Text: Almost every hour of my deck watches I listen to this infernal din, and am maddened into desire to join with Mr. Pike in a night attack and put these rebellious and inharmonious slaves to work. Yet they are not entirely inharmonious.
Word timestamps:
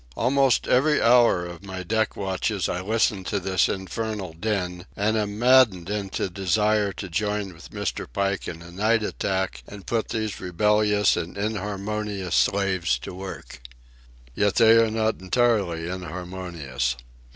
Almost 0.17 0.67
every 0.67 0.99
hour 0.99 1.45
of 1.45 1.63
my 1.63 1.83
deck 1.83 2.15
watches 2.15 2.67
I 2.67 2.81
listen 2.81 3.23
to 3.25 3.39
this 3.39 3.69
infernal 3.69 4.33
din, 4.33 4.87
and 4.95 5.15
am 5.15 5.37
maddened 5.37 5.91
into 5.91 6.27
desire 6.27 6.91
to 6.93 7.07
join 7.07 7.53
with 7.53 7.69
Mr. 7.69 8.07
Pike 8.11 8.47
in 8.47 8.63
a 8.63 8.71
night 8.71 9.03
attack 9.03 9.61
and 9.67 9.85
put 9.85 10.07
these 10.09 10.39
rebellious 10.41 11.15
and 11.15 11.37
inharmonious 11.37 12.33
slaves 12.33 12.97
to 12.97 13.13
work. 13.13 13.61
Yet 14.33 14.55
they 14.55 14.75
are 14.77 14.89
not 14.89 15.19
entirely 15.21 15.87
inharmonious. 15.87 16.95